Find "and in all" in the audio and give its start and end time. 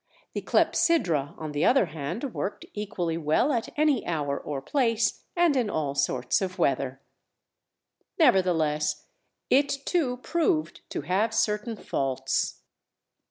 5.35-5.93